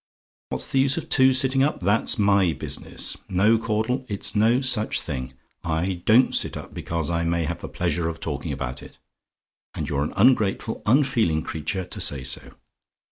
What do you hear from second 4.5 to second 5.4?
such thing.